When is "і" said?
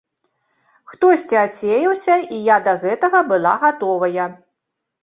2.35-2.43